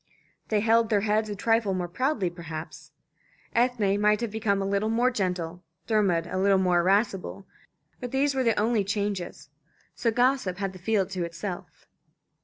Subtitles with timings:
[0.47, 2.91] They held their heads a trifle more proudly perhaps.
[3.53, 7.45] Ethne might have become a little more gentle, Dermod a little more irascible,
[7.99, 9.49] but these were the only changes.
[9.93, 11.85] So gossip had the field to itself.